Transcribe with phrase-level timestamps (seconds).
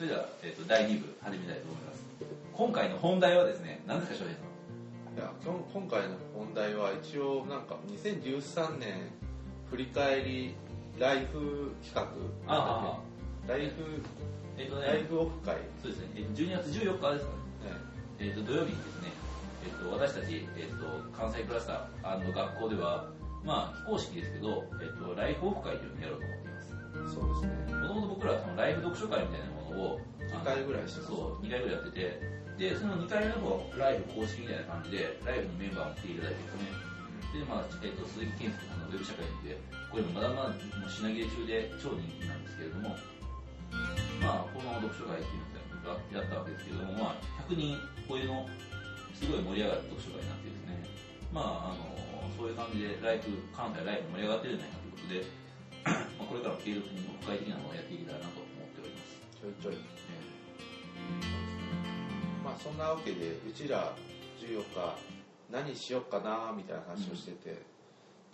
[0.00, 2.00] それでは、えっと第2部始めたいと思います。
[2.54, 4.40] 今回の本題はですね何ですか翔平さ
[5.12, 5.14] ん？
[5.14, 9.12] いや今今回の本題は一応なんか2013年
[9.68, 10.54] 振り返り
[10.98, 12.08] ライフ企画。
[12.48, 12.98] あ
[13.46, 14.00] ライフ
[14.56, 16.08] えっとライねフオフ会、ね、そうですね。
[16.16, 17.76] えっと12月14日ですかね。
[18.20, 19.12] えっと土曜日にですね、
[19.66, 23.04] えっと私たち、えっと関西クラスター学校では
[23.44, 26.62] まあ非公式ですけど、えっとライフオフ会というのをやろうと思っていま
[27.10, 27.14] す。
[27.14, 27.68] そうですね。
[27.68, 32.22] もともと僕らはそのライブ読書会みたいなものを2回ぐらいしてそう、2回ぐらいやってて、
[32.54, 36.90] で、その2回目の方はライブ公式みたいな感じで、ライブのメンバーも来ていただいてですね、
[37.30, 39.58] で、まあ、えっと、鈴木健介さんのウェブ社会で、
[39.90, 40.54] これもまだまだ
[40.86, 42.94] 品切れ中で超人気なんですけれども、
[44.22, 45.48] まあ、この読書会っていう
[45.82, 48.46] のをやったわけですけれども、まあ、100人超えの、
[49.14, 50.84] すごい盛り上がる読書会になってですね、
[51.32, 51.96] まあ、あの、
[52.36, 55.39] そういう感じで、ライブ、関西ライブ盛り上がってるんじゃないかということで、
[55.84, 59.20] まあ、これからも継続にオフ会的なものをやっていけたらなと思っております。
[59.40, 59.76] ちょいちょい
[62.44, 63.94] まあそんなわけでうちら
[64.40, 64.96] 14日
[65.50, 67.62] 何しよっかなみたいな話をしてて、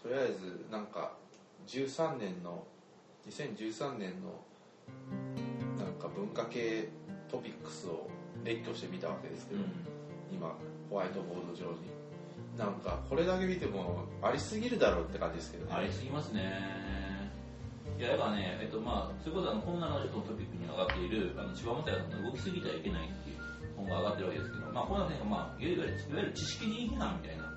[0.03, 1.13] とりあえずなんか
[1.67, 2.65] 13年の
[3.29, 4.45] 2013年の
[5.77, 6.89] なんか文化系
[7.29, 8.09] トピックスを
[8.45, 9.63] 列挙してみたわけですけど、
[10.33, 10.55] 今
[10.91, 11.91] ホワイトボード上に
[12.57, 16.96] なんかこれだけ見てもありすぎるだろうって感じですけどねありすぎますね。
[17.97, 23.41] いや、やっぱね、えっと、まあ、それこそあの、こんなのちょっとトピックに上がっている、あの、千葉元屋さんの動きすぎてはいけないっていう
[23.77, 27.49] 本が上がってるわけですけど、まあ、こんなね、まあ、いわゆる、いわゆる知識人批判みたいな、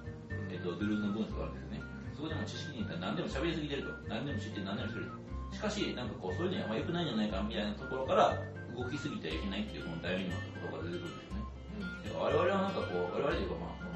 [0.52, 1.84] えっと、ドゥルーズの文章があるんですよね。
[2.16, 3.92] そこでも知識人って何でも喋りすぎてると。
[4.08, 5.56] 何でも知って何でも知ると。
[5.56, 8.36] しかし、なんかこう、そういうのはあんま良くないんじゃないかみたいなところから、
[8.76, 11.44] 動きすぎてはいけないっていう、この題名になった言葉が出てくるんですよね。
[12.04, 13.89] で我々はなんかこう、我々というかまあ、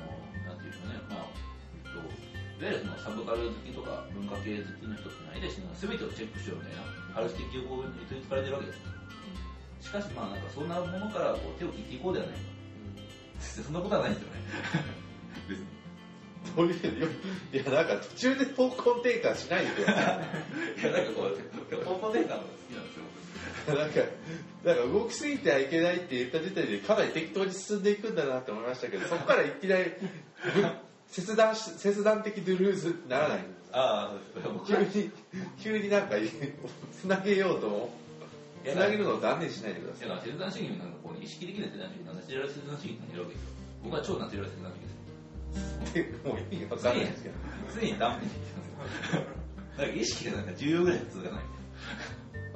[2.59, 8.79] いわゆるそのサブカル好きとか文化系好きの人ってないですし、全てをチェックしようみたいな、ある種的欲望に取りつかれてるわけです。
[9.81, 12.53] しかしまあなんかそんなものからこう手を切っていこうではないか。
[13.43, 14.41] そんなことはないんですよね。
[15.49, 15.83] 別に。
[16.55, 17.07] どういうよ
[17.53, 23.75] いやなんか途中で方向転換しないでくださいいや、なんかこう、方向転換のが好きなんですよ。
[23.75, 23.99] なんか、
[24.65, 29.85] なんか動きすぎてはいけないって言った時点でかなり適当に進んでいくんだなって思いましたけど、そこからいきなり、
[31.13, 33.45] 切断し、切断的ドゥルーズにならない。
[33.71, 34.65] ああ。
[34.65, 35.11] 急に、
[35.61, 36.15] 急になんか、
[36.91, 37.89] つなげようとも、
[38.65, 40.07] つなげるのを断念しないでください。
[40.07, 43.49] いや、切断主義もなんかこう、意識的な切断主義とナチュラル切断主義ってのがいるわけですよ。
[43.83, 45.93] 僕は超ナチュラル切断主義です。
[45.93, 47.35] でもう意味わかんないですけど。
[47.77, 49.21] 常に断片に言ってますよ。
[49.77, 51.41] なんか意識がなんか10秒ぐらい続かない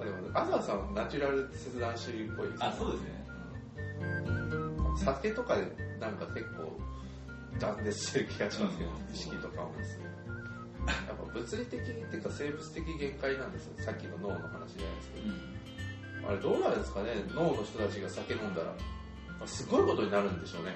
[0.02, 3.28] あでも、東さんはナチュラル切断主義っぽいですあ、そうですね。
[4.98, 5.62] 酒とかで
[6.02, 6.74] なんか結構
[7.60, 10.06] 断絶してる気がしますけど、うん意識とかもですね。
[10.88, 13.74] やっぱ物理的っていうか生物的限界なんですよ。
[13.84, 15.28] さっきの脳の話じゃないですけど。
[15.28, 16.28] うん。
[16.28, 17.12] あれどうなんですかね？
[17.36, 18.72] 脳の人たちが酒飲んだら。
[19.40, 20.76] まあすごいことになるんでしょうね。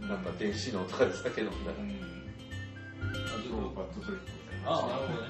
[0.00, 1.78] なんか電子脳とかで酒飲んだら。
[1.78, 1.90] うん。
[1.90, 4.70] あ、超バッドトリップみたいな。
[4.72, 5.28] あなるほどね。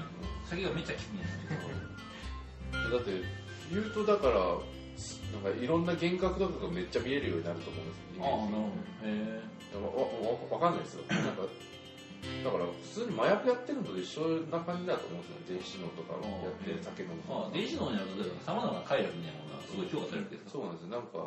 [0.49, 3.11] 酒がめっちゃ効くんですだって、
[3.71, 4.35] 言うとだから、
[4.97, 8.25] すなんかいろんな幻覚とかがめっちゃ見えるようになると思うんですよ。
[8.25, 8.51] ああ、なるほ
[9.03, 9.07] ど。
[9.07, 9.41] へいや
[9.79, 11.03] わわわかんないですよ。
[11.07, 15.47] なんか、だから普通に麻薬やってるのと一緒な感じだと思うんですよね。
[15.47, 17.29] 電子脳とかやってる酒飲むえ。
[17.29, 20.89] まあ、電子脳には例えば様々な快楽みたいなものがすごい評価されるわけですかそうなんですよ。
[20.91, 21.17] なんか、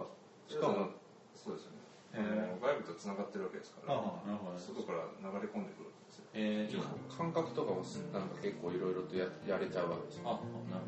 [0.48, 0.92] しかも、
[1.34, 1.84] そうですよね。
[2.14, 4.58] へーあの外部と繋がってるわけですから、ああ、なるほど。
[4.58, 6.30] 外から流れ込んでくるわけですよ。
[6.34, 7.82] えー、ちょっと、感覚とかも
[8.12, 10.30] なんか結構いろいろとややれちゃうわけですよ。
[10.30, 10.38] あ、
[10.70, 10.86] なる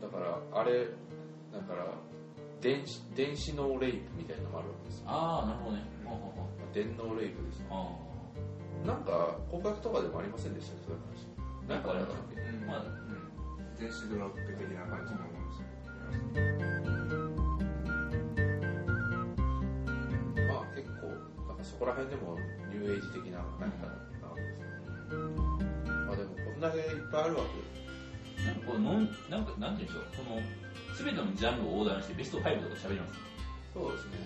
[0.00, 0.88] だから、あれ、
[1.52, 1.92] だから、
[2.60, 5.06] 電子、電子脳レイプみたいなのもあるわけですよ。
[5.06, 5.18] ほど。
[5.18, 5.82] ああ、なるほどね。
[6.06, 7.66] ああ、電脳レイプですよ。
[7.70, 8.86] ああ。
[8.86, 10.76] なんか、告白とかでもありませんでした？
[10.86, 11.26] そういう話。
[11.68, 12.40] なんかありましたっけ？
[12.40, 13.26] うんまあ、うん。
[13.76, 15.68] 電子ドラッグ的な感じのものですよ。
[20.48, 21.12] まあ結構、
[21.48, 22.38] なんかそこら辺でも
[22.70, 23.86] ニューエイジ的な何か
[24.22, 24.66] なわけですね。
[26.06, 27.52] まあでもこんだけいっぱいあるわけ
[28.40, 30.40] でなんかこう、のん、なんか、なんていうんでしょう、この、
[30.94, 33.18] すべてのジャンルを横断してベスト5とか喋ります。
[33.74, 34.16] そうですね。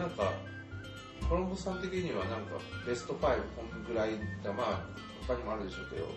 [0.00, 0.32] なんか、
[1.28, 2.56] コロンボスさん的にはなんか
[2.88, 4.88] ベスト5こんぐらいがまあ
[5.28, 6.08] 他にもあるでしょうけど、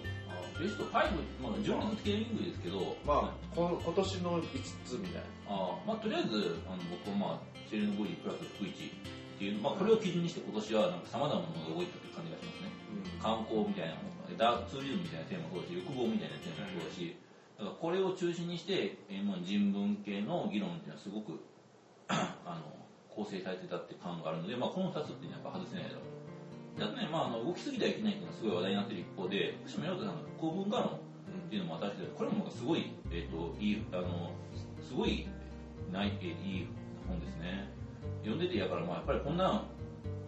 [0.55, 4.47] ベスト5、まあ、順列系リングですけど、まあこ今年の5
[4.87, 5.51] つみたいな。
[5.51, 12.71] あーまあ、とりあえず、あの僕はまあ、セレノボリープラス福一っていう、まあ、これを基準にして今年はなんか様々なものが動いたという感じがしますね。
[13.19, 17.17] 観光みたいなものが、ダークツーリズムみたいなテーマもそうだし、欲望みたいなテーマもそうだし、
[17.59, 21.43] だからこれを中心にして、えーもう人文系の議論っていうのはすごく、
[22.07, 22.82] あの、
[23.15, 26.81] 構成されてたって感があるので、まあ、この2つってやっぱ外せないだろうと。
[26.81, 34.33] であとね、まあ、あの動きすぎてはいけないっていうのはすごい話題になってる一方で、福島洋太さんの公文化論っていうのも私で、これもすごい、えっ、と、いい、あの、
[34.81, 35.29] すごい、
[35.91, 36.67] ないえいい
[37.07, 37.69] 本ですね。
[38.25, 39.65] 読んでてやから、まあ、やっぱりこんな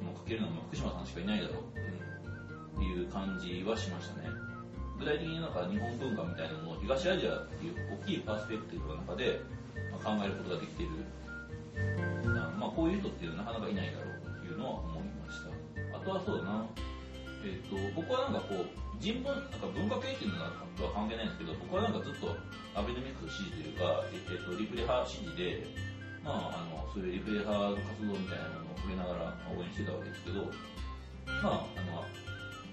[0.06, 4.30] の書けるのは福島さんしかいないだろうっていう感じはしましたね。
[5.00, 9.42] 具体的になんか日本文化みたいなものを東アジアっていう大きいパースペクティブの中で
[10.04, 10.92] 考えることができている。
[12.75, 15.50] こういう人っていうのはなかなかいないだろうっていうのは思いました。
[15.95, 16.68] あとはそうだな。
[17.45, 18.68] えっ、と、僕はなんかこう、
[19.00, 22.36] 人文、なんか文化系っていうのとは関係ないんですけど、僕はなんかずっと
[22.74, 25.63] アベノミクス支持というか、えっ、と、リプレ派支持で、
[26.25, 30.50] まあ、あの、そういうリプレ派の活動みたいなものを触れながら応援してたわけですけど、
[31.45, 32.01] まあ、あの、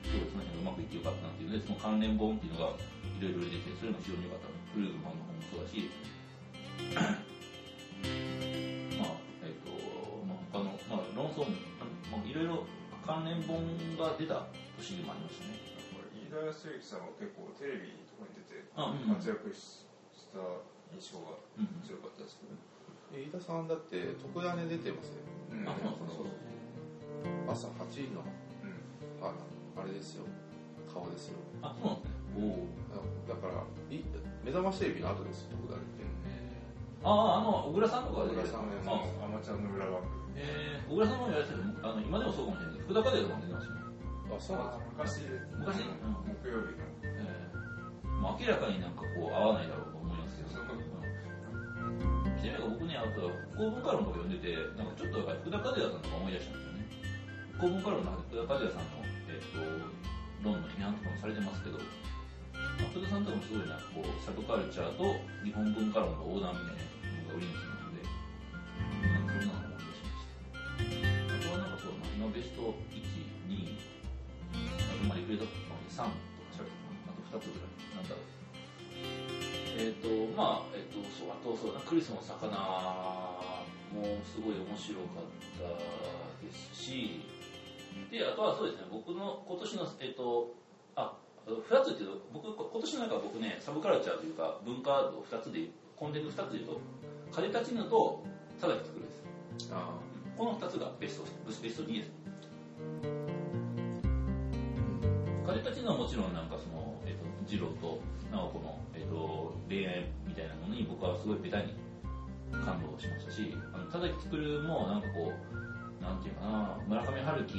[0.09, 4.53] そうその辺がうまくいってよかったなっていうので、その関連本っていうのがいろいろ出てきて、それも非常によかった。
[4.73, 5.93] フルーグマンの本もそうだし、
[11.37, 12.65] まあ、論争も、まあ、いろいろ
[13.07, 13.65] 関連本
[13.99, 14.47] が出た
[14.77, 15.73] 年でもありましたね。
[16.13, 19.15] 飯田康之さんは結構テレビとかに出てあうん。
[19.17, 19.85] 活躍し
[20.17, 20.39] した
[20.95, 21.69] 印象がうん。
[21.85, 22.57] 強かったですけど、
[23.13, 25.21] 飯田さんだって特ダネ出てますよ
[25.53, 25.69] うん。
[25.69, 26.33] あ、そうそうそう。
[27.49, 28.25] 朝8時の
[28.65, 28.81] うん。
[29.25, 29.33] あ
[29.77, 30.25] あれですよ。
[30.89, 31.37] 顔ですよ。
[31.61, 32.17] あ、そうなんですね。
[32.37, 32.73] おお。
[33.29, 33.63] だから
[33.95, 34.01] い
[34.45, 36.05] 目覚ましテレビの後ですよ特ダネって。
[37.05, 38.31] ああ、あの、小倉さんとかで。
[38.31, 38.89] 小倉さんのやつ。
[38.89, 43.81] あアマチュアの裏番組えー、小倉さんもやられてるあの、今でもそうかもしれないけど、福田和也とかも出てますよね。
[44.33, 45.29] あそうなんです昔。
[45.59, 45.85] 昔。
[45.85, 46.25] うん。
[46.25, 50.77] 木曜日のえー、まあ明らかになんかこう合わないだろうと思いますけど、う
[52.23, 56.87] ん、ちなみに僕ね、あと、公文化論とか読んでて、なんかちょっとやっぱり福田和也さんとか思い出したんですよね。
[57.61, 59.61] 公文化論の中で福田和也さんの、えっ、と、
[60.43, 61.85] 論の批判とかもされてますけど、ま
[62.83, 65.05] あ、福田さんとかもすごいなんかこう、サブカルチャーと
[65.45, 66.91] 日本文化論の横断みたいな
[67.23, 67.72] のが売りにする
[72.23, 73.03] なんかそう、今ベスト1、
[73.51, 73.75] 2、
[74.79, 75.51] あとまあリクエスト3
[75.99, 77.73] とかあと2つぐらい。
[77.97, 78.33] なんだろう。
[79.75, 82.55] えっ、と、まあ、えっ、と、そう、あとそうだ、クリスの魚
[83.91, 85.27] もすごい面白かっ
[85.59, 87.27] たですし、
[88.11, 90.55] で、あとはそうですね、僕の今年の、えっ、と、
[90.95, 95.67] あ、2つっていうと、僕、今年の中僕ね、サブカルチャーというか、文化を2つで、
[95.97, 96.81] コンテンツ2つで言うと、
[97.33, 98.23] 風立ちぬと、
[98.61, 99.11] ただき作るで
[99.59, 99.73] す。
[99.73, 101.27] あこの2つがベスト、
[101.63, 102.11] ベスト2です。
[105.47, 108.01] 風立ちぬはもちろんなんかその、えっ、と、二郎と
[108.31, 111.75] 直子の、えっ、と、恋愛みたいなものに僕はすごいベタに
[112.65, 117.57] 感動しましたし、あの、ただき作るもなんかこう、なんていうかな、村上春樹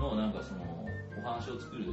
[0.00, 0.86] のなんかその、
[1.18, 1.92] お話を作る、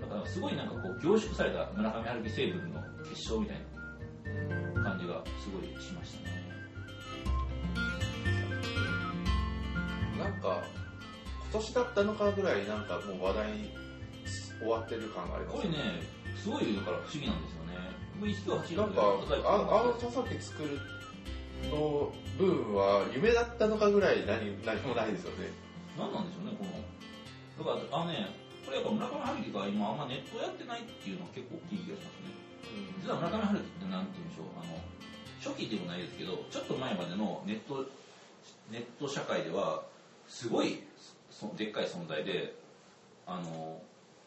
[0.00, 3.56] なんかすごいなんかこう凝縮された村上春樹成分の結晶みたい
[4.74, 6.43] な感じがすごいしましたね。
[10.24, 10.64] なんか
[11.52, 13.46] 今年だったのかぐらいなんかもう話題
[14.58, 15.76] 終わってる感がありますこれね、
[16.40, 17.76] すごいだから不思議なんですよね。
[18.76, 19.02] なんか
[19.44, 20.80] ああの田崎作る
[21.68, 25.52] の部分は夢だったのかぐらい何何もないですよね
[25.98, 27.74] 何なんでしょうね、この。
[27.74, 28.26] だから、あのね、
[28.64, 32.34] これやっぱ村上春樹が今あんまネットやってないっていうのは結構大きい気がしますね。
[32.98, 34.80] 実は村上春樹ってなんて言うんでしょう、あの、
[35.38, 37.84] 初期でもないですけど、ちょっと前までのネット、
[38.70, 39.84] ネット社会では、
[40.34, 40.82] すごい
[41.30, 42.56] そでっかい存在で、
[43.24, 43.80] あの、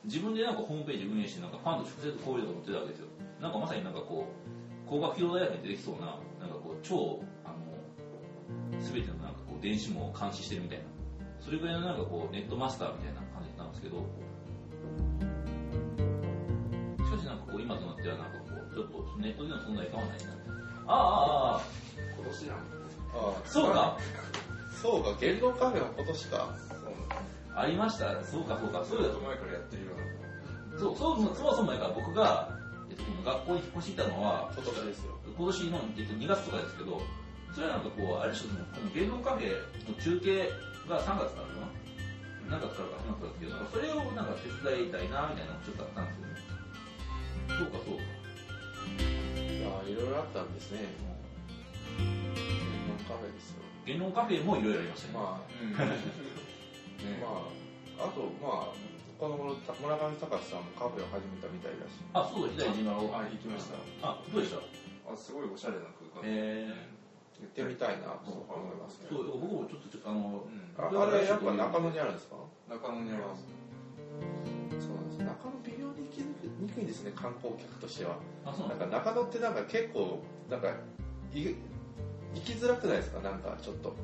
[0.05, 3.07] 自分でなんかホームページ運営して、なんかファンと直接交流とか持ってたわけですよ。
[3.41, 10.85] なんかまさになんかこう、工学機動大学に出てきそうな、なんかこう、超、あの、すべてのなんかこう、電子網を監視してるみたいな。
[11.43, 13.99] それぐらいのなんかこう、ネットマスターみたいな感じなんですけど、
[17.03, 20.31] しかしなんかこう、今となってはなんかこう、ちょっとネットでの存在感はないな。
[20.87, 21.61] ああ、ああ、あ
[22.15, 22.61] 今年なんあ
[23.11, 23.97] あ、そうか。
[24.81, 26.55] そうか言論カフェは今年か
[27.55, 28.23] ありました。
[28.23, 28.85] そうか、そうか。
[28.85, 32.53] そうだと前からやってるようなそう、そう、そもそもやから僕が、
[32.89, 37.01] えっと、この学校に引っ越していたのは、今年ですよ今年の、えっと、2月とかですけど、
[37.55, 39.49] それはなんかこう、ある種の、この芸能カフェ
[39.89, 40.45] の中継
[40.85, 41.65] が3月からか
[42.47, 42.61] な？
[42.61, 43.61] 何月からか始まったけど、な？
[43.61, 46.37] んかそれをなんか手伝いたいな、みたいなのがちょっとあったんですよね。
[47.57, 48.05] そうか、そうか。
[48.87, 50.85] いやいろいろあったんですね
[51.97, 52.05] 言
[52.87, 55.13] 論カフェですよ芸能カフェもいろいろありましたね。
[55.15, 55.75] まうん。
[55.79, 55.95] あね。
[57.23, 57.47] ま
[58.03, 58.73] あ あとまあ
[59.17, 61.97] この頃た村上隆さんもカフェを始めたみたいだし。
[62.13, 63.09] あ、そうだ、左に今を。
[63.15, 63.79] あ行きました。
[64.05, 64.61] あ、どうでした？
[65.11, 66.21] あすごいおしゃれな空間。
[66.27, 66.67] え
[67.39, 69.09] 行ってみたいなと思いますー、ね。
[69.09, 70.73] そう、僕もちょっとあの、うん。
[70.77, 72.35] ああれやっぱ中野にあるんですか？
[72.69, 73.45] 中野にあります。
[74.85, 75.17] そうなんです。
[75.23, 78.17] 中野微妙に行きにくいんですね観光客としては。
[78.45, 78.89] あ、そうななん。
[78.91, 80.69] か中野ってなんか結構なんか
[81.33, 81.55] い
[82.39, 83.19] 行きづらくないですか？
[83.21, 83.95] なんかちょっと。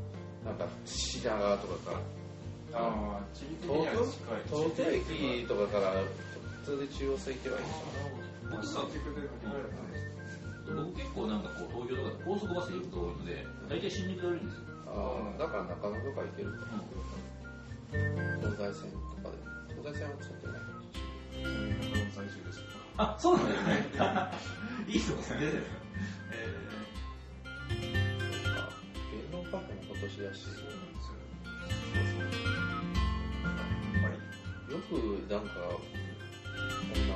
[0.45, 1.97] なんか品川とかから。
[2.79, 4.49] ああ地理的に東は近い。
[4.49, 4.83] 京東京
[5.43, 5.93] 駅とかから
[6.65, 11.85] 普通で中央線行けばいいでかけられたんです僕結構なんかこう、
[12.25, 14.63] 高速バスで行くことが多いので、大体新宿で降りるんですよ。
[14.87, 16.65] ああだから中野とか行けるか
[18.41, 19.37] 東西線とかで
[19.81, 20.61] 東西線は使ってない
[22.97, 23.73] あ、そうなんですね。
[24.87, 25.37] いい人ですね。
[25.41, 26.72] えなんか
[29.53, 31.21] 芸能カフェも今年だしそうなんですよ
[34.73, 34.97] よく
[35.29, 35.77] なんかこ
[36.97, 37.13] んな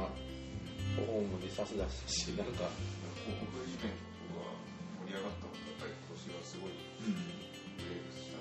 [1.01, 2.69] ホームにさすだしなんか。
[3.27, 4.55] 広告イベントが
[5.03, 6.79] 盛り上がったことやっぱり今年はすごいで
[8.13, 8.39] すか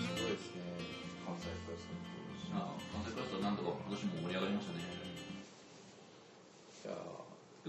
[0.00, 0.74] すごいですね。
[1.22, 1.86] 関西プラス
[2.50, 4.82] 関西クラスターなんとか今年も盛り上がりましたね。
[6.82, 7.19] いや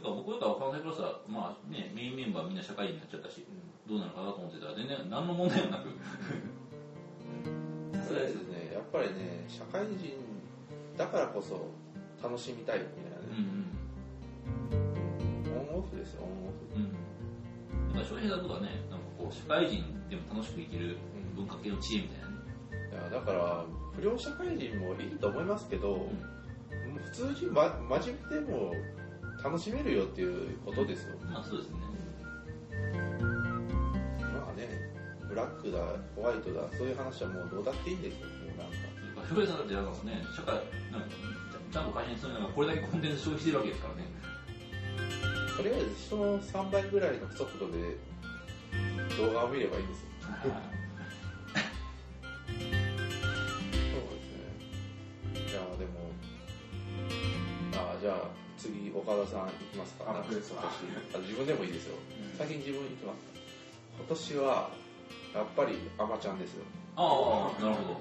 [0.02, 3.46] てか僕ら関西クラスター、まあね、メインメンバーみんな社会人になっちゃったし、
[3.88, 5.90] どうなのかなと思ってたら全然何の問題もなく。
[7.94, 10.18] ーとりあえずねやっぱりね社会人
[10.98, 11.70] だからこそ
[12.22, 13.72] 楽しみたいみたいなね、うん
[15.56, 16.82] オンオフですよオンオフうん。
[17.88, 17.94] うん。
[17.94, 20.98] だから翔平さんとかね、なんかこう、社会人でも楽しく生きる
[21.36, 22.34] 文化系の知恵みたいなね。
[22.92, 23.66] いやだから
[23.96, 26.10] 不良社会人もいいと思いますけど、
[27.06, 28.74] 普通に、ま、真面目でも
[29.44, 31.76] 楽しめるよっていうことですよまあそうですね。
[34.22, 34.70] まあね
[35.28, 35.80] ブラックだ
[36.16, 38.92] ホワイトだそういう話はもうどうだっていいんですよもうなんか
[39.28, 40.56] 翔平さんだってなんかね、社会、
[40.92, 41.16] なんか
[41.72, 44.08] ちゃんと会社にするのがこれだけコンテンツ消費してるわけですからね。
[45.56, 47.96] とりあえず人の3倍ぐらいの速度で
[49.18, 50.08] 動画を見ればいいんですよ
[58.62, 60.06] 次岡田さんいきますか。
[60.08, 60.24] あ
[61.20, 61.96] 自分でもいいですよ。
[62.32, 62.38] うん。
[62.38, 63.18] 先に自分いきます。
[63.98, 64.70] 今年は
[65.34, 66.64] やっぱりアマちゃんですよ。
[66.96, 67.94] ああ、なるほ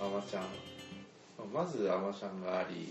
[0.00, 0.06] ど。
[0.06, 0.44] アマちゃん。
[1.52, 2.88] まずアマちゃんがありい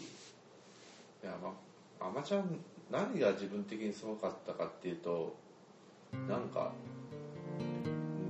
[1.24, 1.54] やま
[2.00, 2.60] あアマちゃん
[2.92, 5.36] 何が自分的にすごかったかっていうと
[6.28, 6.72] なんか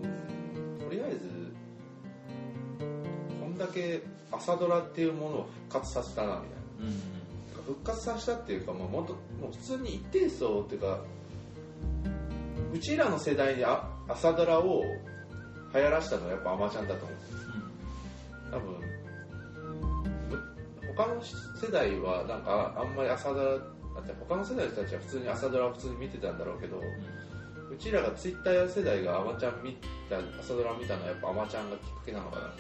[0.04, 1.20] うんとりあえず
[3.40, 4.02] こんだけ
[4.32, 6.56] 朝ドラっていうものを復活させたなみたいな。
[6.80, 7.21] うん。
[7.66, 11.00] 復活させたっていうかもうもっともう普通に一定層っていうか
[12.74, 14.84] うちらの世代にあ朝ドラを
[15.74, 17.18] 流行らしたのはやっぱアマちゃんだと思う。
[18.52, 18.72] 多分
[20.30, 20.40] む
[20.96, 23.58] 他の世代はなんかあんまり朝ドラだ
[24.02, 29.78] って他の世代の人たちは普通に朝ドラを普通に見てたんだろうけどうちらがツイッター世代がアマちゃん見
[30.10, 32.54] た朝ドラを見たのはやっぱアマちゃんがきっかけなのかな。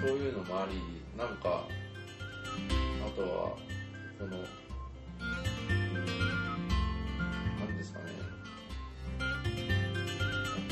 [0.00, 0.80] そういうのもあり
[1.16, 1.68] なんかあ
[3.18, 3.50] とは
[4.14, 4.38] この
[7.58, 8.04] 何ですかね。
[9.18, 9.30] なん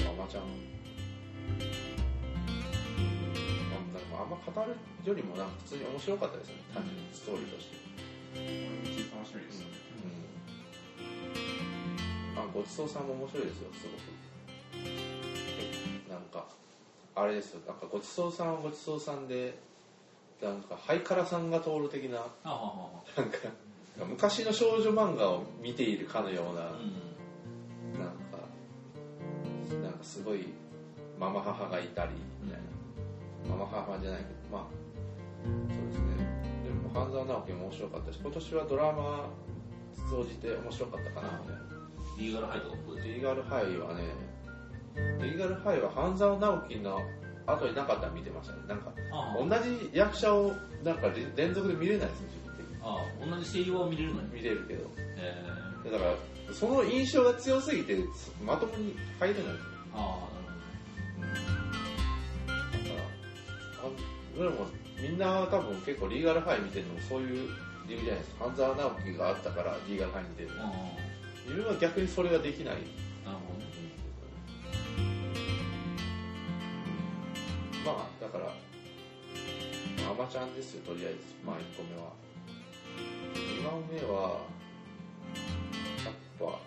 [0.06, 0.46] かアマちゃん
[3.66, 6.62] なんだろうあんま語るよりもなんか普通に面白かったですよね。
[6.72, 7.74] 単純にストーリーとして。
[9.10, 9.66] 楽しみですね。
[12.36, 12.42] うん。
[12.42, 14.02] あごちそうさんも面白いですよすごく。
[14.86, 16.46] えなんか
[17.16, 17.60] あれですよ。
[17.66, 19.58] なんかごちそうさんはごちそうさんで
[20.42, 23.38] なんかハイカラさんが通る的ななんか
[24.06, 26.72] 昔の少女漫画を見ているかのような、あ。
[26.72, 27.98] うん。
[27.98, 28.36] なんか
[29.82, 30.46] なんかすごい
[31.18, 32.12] ママ母がいたり
[32.42, 32.60] みたい
[33.48, 34.66] な、ママ母じゃないけどまあ
[35.44, 36.04] そうですね。
[36.64, 39.30] でも半沢直樹も面白かったし今年はドラマ
[39.94, 41.62] 通じて面白かったかなみたいな。
[42.18, 42.76] リーガルハイとか？
[43.02, 44.02] リーガルハイはね
[45.22, 47.00] リーガルハイは半沢直樹の
[47.46, 48.60] 後になかったら見てましたね。
[48.68, 52.76] なんかあ同じ役者をなんか連連続で見れないですよ自分的に。
[52.82, 54.34] あ、ああ同じ声優は見れるのに。
[54.34, 54.90] 見れるけど。
[55.16, 55.44] え。
[55.84, 56.14] ー、だから
[56.54, 57.96] その印象が強すぎて
[58.44, 59.42] まともに入れない。
[59.42, 59.56] んですよ
[59.94, 60.28] あ
[62.72, 64.66] だからあでも
[65.00, 67.50] みんな多分結構リーガルハイ見てるのもそういう
[67.88, 68.44] 理由じゃないですか。
[68.46, 70.80] 半沢直樹があったからリーガルハイ見てるあ、なるほど。
[70.80, 70.86] あ。
[71.46, 72.76] 自分は逆にそれができない
[80.16, 81.18] マちゃんですよとりあえず。
[81.44, 82.12] まあ1個目は。
[83.34, 84.40] 2番目は
[86.04, 86.58] やっぱ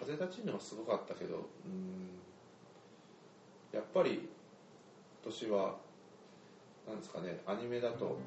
[0.00, 2.10] 風立ちぬはすごかったけどうん
[3.72, 4.28] やっぱり
[5.24, 5.76] 今年は
[6.86, 8.18] なんですかねアニメだと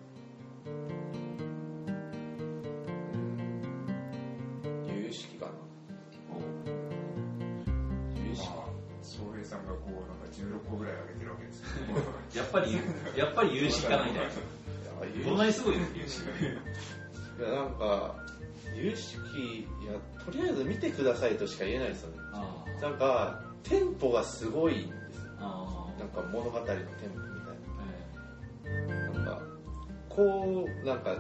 [10.76, 12.02] 個ぐらい上げてるわけですけど
[12.36, 12.74] やっぱり、
[13.18, 14.28] やっぱり有識かなみたいな。
[14.28, 14.34] いや
[15.18, 16.30] 有どんなにすごいの有識。
[16.30, 18.16] いやなんか
[18.76, 22.18] 有識いやとりあえず見てくださいとしか言えないですよね。
[22.82, 25.32] なんかテンポがすごいんですよ。
[25.98, 26.98] なんか物語のテンポみ
[27.42, 27.56] たい
[28.66, 29.42] えななんか
[30.10, 31.16] こうなんか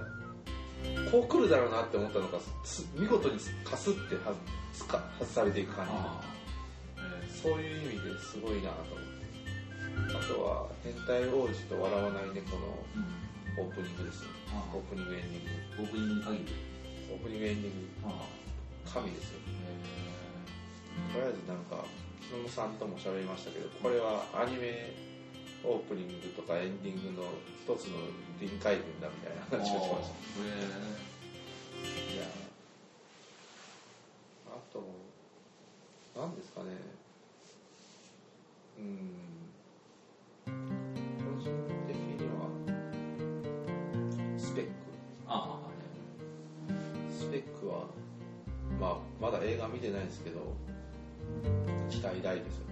[1.12, 4.34] こう来るだろうなって思ったのがす見事にかすっては
[4.74, 5.92] ずか外されていく感じ。
[6.98, 7.42] え。
[7.42, 9.15] そういう意味ですごいなと思って
[10.16, 12.80] あとは「変態王子と笑わない猫」の
[13.58, 15.84] オープニングですよあオープニングエンディング。
[15.84, 16.46] オープニングに限る。
[17.12, 17.88] オープニングエンディング。
[18.86, 19.40] 神ですよ。
[19.48, 21.84] えとりあえずなんか
[22.22, 24.94] 木野さんとも喋りましたけどこれはアニメ
[25.64, 27.28] オープニングとかエンディングの
[27.66, 27.98] 一つの
[28.40, 30.16] 臨界点だみたいなー、話をしました。
[32.12, 32.24] えいや
[34.48, 34.84] あと
[36.16, 36.70] 何ですかね。
[38.78, 39.25] うん
[45.36, 46.72] ああ
[47.12, 47.88] スペックは
[48.80, 50.56] まあまだ映画見てないんですけど
[51.89, 52.65] 期待大ですよ。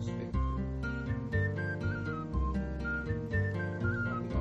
[0.00, 0.38] スペック。
[3.70, 4.34] 何があるか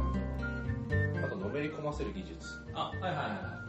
[1.19, 2.39] なあとのめり込ませる技術。
[2.73, 3.15] あはいはいはい。
[3.15, 3.61] はい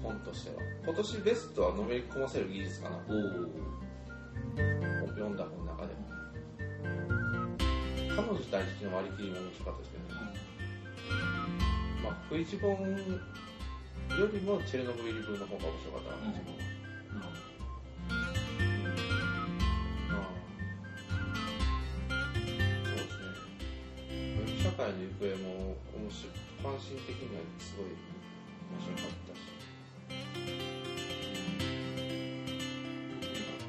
[0.00, 2.98] 本としては今年ベストはのめり込ませる技術かな。
[3.08, 5.94] おお読んだ本の中で。
[5.94, 6.06] も
[8.14, 10.37] 彼女たちの割り切りも面白かったですけどね
[12.08, 12.80] まあ福一本よ
[14.32, 16.64] りもチェルノブイリ風の方が面白かったな自分は
[24.56, 29.44] 社会の行方も面白い関心的にはすごい面白かったし。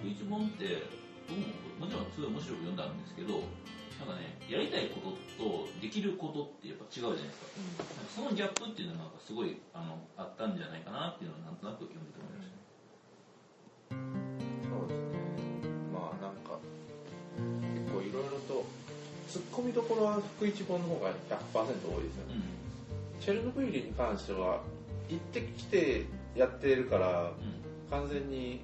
[0.01, 0.87] ど一問って
[1.27, 1.43] 僕も
[1.79, 3.43] もちろんすごい面白く読んだんですけど
[3.99, 7.47] なんかねやりたいこととできることってやっぱ違うじゃないですか。
[7.95, 12.59] なんかそのギャップっていうのはなんかすごいあのあったんじゃないかなっていうのはなんとなく読んでて思いました
[14.71, 15.19] そうですね。
[15.91, 16.57] まあなんか
[17.75, 18.65] 結構いろいろと
[19.27, 21.13] ツッコミどころは福一本の方が
[21.53, 22.41] 100%多いですよね、
[23.19, 24.63] チェルノブイリに関しては
[25.07, 27.27] 行ってきてやってるからうん。
[27.27, 28.61] うん完全に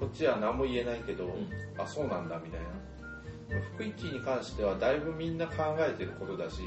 [0.00, 1.30] こっちは何も言えないけど、ん。
[1.78, 2.66] あそうなんだみたいな
[3.74, 6.62] 福一に関してはだいぶみんな考えてることだし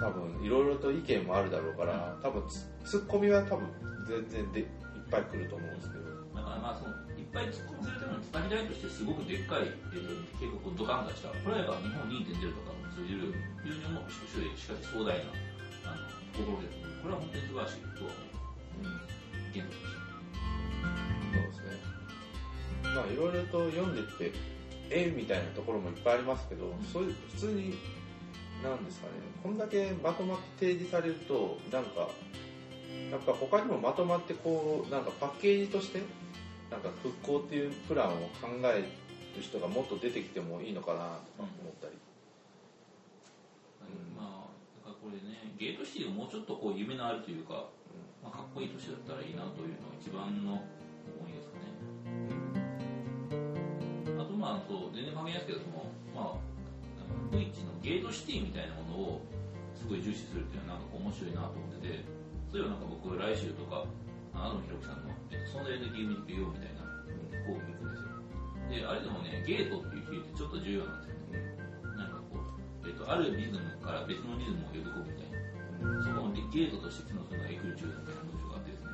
[0.00, 3.68] 多分いろいろと意見もあるだろうから多分ツツッコミは多分
[4.08, 4.66] 全然でいっ
[5.10, 6.04] ぱい来ると思うんですけど。
[6.34, 13.32] だからまあそのいっぱい突っ込ませるためのつなぎ台としてすごくでっかい、えーと計画をドカンとしたこれはやっぱ日本2.0とかも通じる
[13.64, 15.32] 非常に重くししかし壮大な
[15.86, 16.04] あの
[16.36, 19.12] ところですこれは本当に素晴らしいとは思う
[19.52, 20.02] 原則として
[21.32, 21.92] そうですね。
[22.82, 24.32] まあいろいろと読んでって
[24.92, 27.74] えみたいなところもいっぱいありますけど、そういう普通に
[28.62, 29.12] なんですかね。
[29.42, 32.08] こんだけまとまって提示されるとなんか
[33.10, 36.02] やっぱ他にもまとまってこうなんかパッケージとして
[36.70, 38.86] なんか復興っていうプランを考え
[39.36, 41.50] る人がもっと出てきてもいいのかなとか思っ
[41.80, 41.94] たり、
[43.82, 44.16] うん。
[44.16, 47.66] まあだからこれねゲートシティがもうちょっとこう夢のあるというか、
[48.22, 50.62] まあ、かっこいい年だったらいいなというのが一番の
[54.42, 56.42] まあそう全然関係ないですけどそのまあ
[57.30, 59.22] 福一のゲートシティみたいなものを
[59.78, 62.02] すごい重視するっていうのはなんか面白いなと思ってて
[62.50, 63.86] そういえばなんか僕来週とか
[64.34, 66.82] あのひろきさんの「えっと、存在のゲームに行くよ」みたいな
[67.46, 68.18] 講義行くんですよ。
[68.66, 71.54] であれでもねゲートっていう比率ってちょっと重要なんですよね。
[71.94, 75.38] なんかこう、えっと、あるリズムから別のリズムを呼び込むみたいな。
[76.02, 78.90] そこのゲートとして機能するのがエクルチュードみたいな文章があってですね。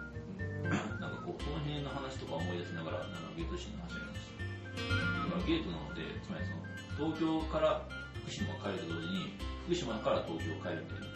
[1.00, 4.37] なんかこうその辺の話とか思い出しながらなんかゲートシーンの話をやりました。
[4.78, 7.86] だからゲートなのでつまりその東京から
[8.22, 9.34] 福島を帰ると同時に
[9.66, 11.06] 福島から東京を帰るみたいな。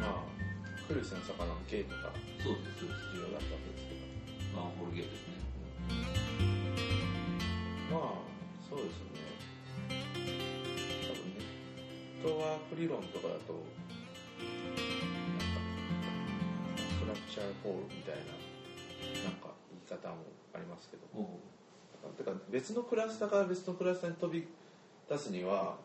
[0.00, 0.24] まあ
[0.86, 2.12] クルスの魚のゲートが
[2.42, 3.12] そうですそうです。
[3.12, 3.94] 重要だったわけですけ
[4.54, 4.58] ど。
[4.58, 5.28] ワンホールゲートです。
[5.28, 5.36] ね
[7.92, 8.24] まあ
[8.68, 9.20] そうですよね。
[11.08, 11.44] 多分ね
[12.22, 15.60] トワーク理論とかだとなんか
[16.76, 18.36] ストラクチャーホールみたいな
[19.24, 19.52] なんか
[19.88, 20.16] 方も
[20.54, 21.02] ありますけど。
[21.14, 21.26] おう
[22.16, 24.46] てか別のクラスターから別のクラスターに飛び
[25.08, 25.76] 出すには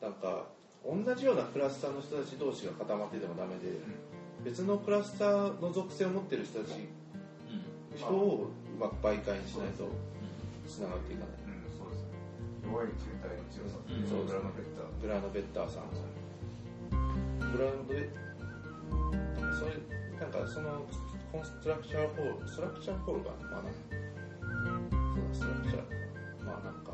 [0.00, 0.46] なんか
[0.84, 3.78] 同じようなクラスターの人たち同士が固まっててもダメで
[4.44, 7.98] 別のクラスターの属性を持ってる人たちうん。
[7.98, 9.88] 人をうまく媒介にしないと
[10.66, 11.34] つながっていかない。
[11.44, 12.14] うん、そうですね。
[12.64, 15.02] 弱い球体の強さうんそうグラノベッター。
[15.02, 15.90] グラノベッターさん。
[17.52, 18.08] グラノベ
[19.58, 19.76] それ
[20.16, 20.86] なんかその
[21.32, 23.48] コンストラクチャーホールストラクチャーホールかな？
[23.48, 23.78] まあなそう
[25.28, 25.82] だストラクチャー。
[26.44, 26.92] まあなんか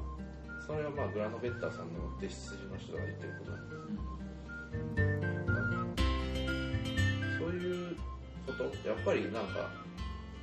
[0.67, 3.77] それはまあグラノベッターさんの弟子筋の人が言ってることなんで
[7.39, 7.97] そういう
[8.47, 8.65] こと？
[8.89, 9.71] やっぱりなんか、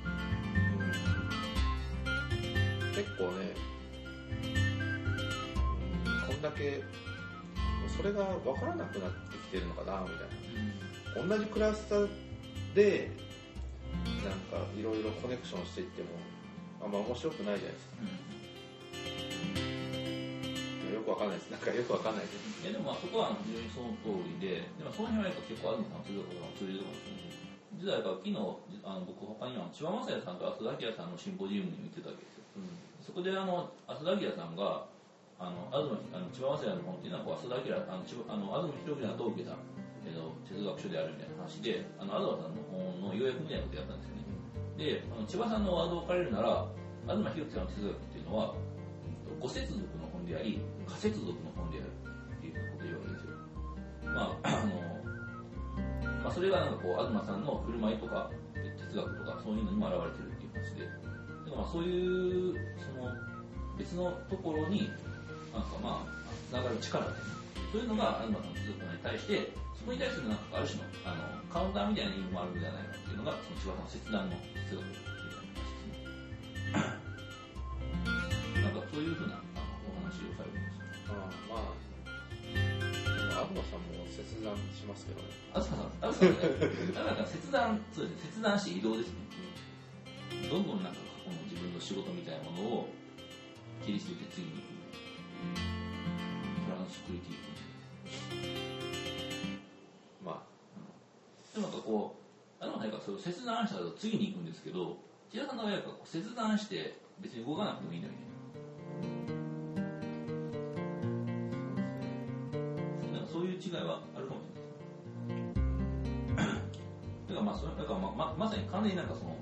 [0.04, 0.14] うん
[2.94, 3.54] 結構ね、
[6.06, 6.82] うんこんだけ
[7.96, 10.14] それが分からなくなってきてるのかなみた
[11.22, 11.36] いな。
[11.36, 12.08] 同じクラスター
[12.74, 13.10] で
[14.24, 16.08] なんかいろいろコネクションしていっても
[16.82, 17.96] あんま面白くないじゃないですか。
[20.94, 21.50] よくわかんないです。
[21.50, 22.64] なんかよくわかんないです。
[22.64, 27.60] いやでもまあそこは非常にその通りで、でもその辺はやっぱ結構東さん通じるところが通じるところですね。
[27.74, 28.38] 実はやっぱ昨日、
[28.86, 32.46] あの僕他には千葉雅也さんと浅田明さんのシンポジウムに行ってたわけですよ。
[33.04, 34.88] そこであの浅田明さんが、
[35.36, 39.58] あの東あの千葉雅也の本っていうのはこう浅田明あの千葉あの東博樹さんと受けた、
[40.06, 42.73] えー、と哲学書であるみたいな話で、あの東さんの本
[43.14, 44.24] の要約みたいなことやったんですよね。
[44.76, 46.66] で、あの千葉さんのワードを借りるなら、
[47.06, 48.74] 東博樹さんの哲学っていうのは、うん
[49.40, 51.92] ご接続の本であり、仮接続の本である
[52.38, 53.36] っていうことを言うわけですよ。
[54.08, 55.04] まあ、あの、
[56.24, 63.12] まあ、それがなんかこう、東さんの振る舞いとか、哲学とか、そういうのにも表れてるっていう話で、だからまあそういう、その、
[63.76, 64.88] 別のところに、
[65.52, 67.34] なんかまあ、つながる力ですね。
[67.72, 73.84] そういうのが東さんの哲学に対して、そこに対するなんかある種のあのカウンターみたいな意味もあるんじゃないかのが、その千葉さん。
[73.84, 76.04] の切断の哲学っていう話ですね。
[78.62, 78.72] なん。
[78.72, 79.44] かそういうふうなあの
[79.88, 81.12] お話をされてました。
[81.12, 81.74] ああまあ
[83.48, 83.80] 東さん。
[83.80, 86.28] も切断しますけどねあずささん、あずさん、
[87.04, 87.16] なん。
[87.16, 89.14] か切断、そうですね、切断して移動ですね。
[90.50, 90.66] どん。
[90.66, 90.82] どん。
[90.82, 90.94] なん。
[90.94, 92.88] か過去の自分の仕事みたいなものを
[93.84, 94.64] 切り捨てて次に行く。
[96.70, 97.34] トランスクリティ
[100.24, 100.42] ま
[101.54, 101.72] でもなん。
[101.72, 102.23] かこう、
[102.64, 104.96] あのなんかそう切断した後次に行くんですけど、
[105.30, 108.24] 千田さんの場合は切断して別に動かなくてもいいのにね。
[113.12, 114.64] なんかそういう違いはあるかもしれ
[115.36, 116.80] ないです。
[117.28, 119.36] だからまあそれだからまままさに完全になんかその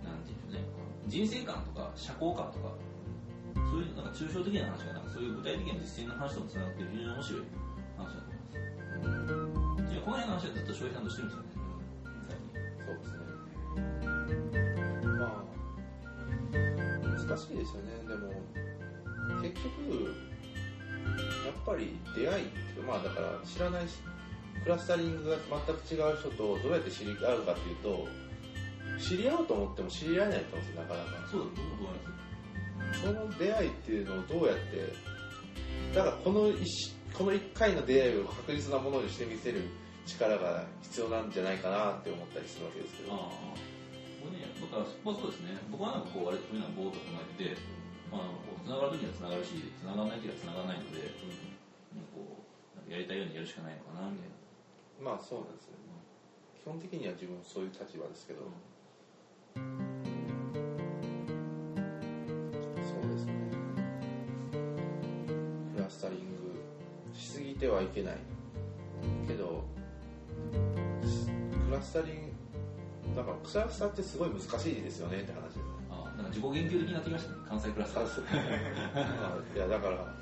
[0.00, 0.64] なんていうんでしょうね
[1.04, 2.72] 人生観とか社交観とか
[3.68, 7.42] そういうなんか抽象的な話がなんかそういう具体的な実践の話ともつながって非常に面白い
[8.00, 8.32] 話だと
[9.04, 9.92] 思います。
[9.92, 11.53] じゃあこの辺の話はずっと翔平さんとしてるんですよね。
[17.34, 17.90] 難しいですよね。
[18.06, 18.30] でも
[19.42, 20.14] 結局
[21.44, 23.98] やっぱり出会いってまあだから知らないし
[24.62, 28.06] クラスタリングが全く違う人とどうやって知り合うかっていうと
[28.98, 31.10] 知り合おうと思っても知り合えないと思うんですよなかなか。
[31.30, 33.00] そうだ、僕も思います。
[33.02, 34.92] その出会いっていうのをどうやって
[35.94, 39.62] だからこの一この1回の出会いを確実なものにしてみせる
[40.06, 43.32] 力が必要なんじゃないかなって思ったりするわけですけど
[44.24, 44.32] ああ。
[44.32, 45.60] これね、だから、まあ、そうですね。
[45.68, 47.60] 僕はなんかこう、割とそういうのはボーっと考えてて、
[48.08, 52.40] まあ、こう繋がるときには繋がるし、繋がらないときは繋がらないので、うん、こう、
[52.88, 54.34] やりたいようにやるしかないのかな、みたいな。
[55.00, 55.72] まあそうなんですよ
[56.64, 58.40] 基本的には自分そういう立場ですけど
[59.54, 59.64] そう
[63.12, 63.34] ですね
[65.76, 66.24] クラスタリング
[67.12, 68.14] しすぎてはいけない
[69.28, 69.62] けど
[71.04, 71.26] し
[71.68, 72.28] クラスタリング
[73.14, 78.04] だからクラスターってすごい難しいですよねって話ですねああ、なんか自己研究的になってきましたね、関西クラスター。
[78.04, 80.14] まあ いやだから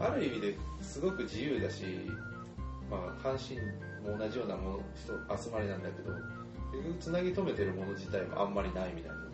[0.00, 1.84] ある意味ですごく自由だし、
[2.90, 3.58] まあ、関心
[4.02, 6.12] も同じようなもの人集まりなんだけど
[6.72, 9.26] 結局つなぎ止めてるもの自体もあんまりないみたいな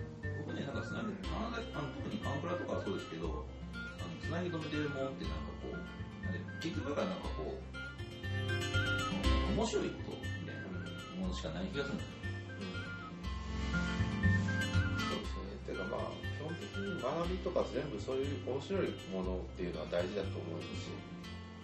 [0.47, 1.57] 僕ね、なんかつなぎ、あの
[2.03, 5.79] 特にカンプラとかはそうですけど、あのつなぎ止めてるもんってなんかこう、
[6.61, 7.63] 結局だからなんかこう、
[9.55, 10.63] 面白いことみたいな
[11.23, 12.22] ものしかない気がするんですよ。
[15.97, 16.01] 基
[16.41, 20.91] 本的に学びとか全部そういう面白いものっていうのは大事だと思いますし。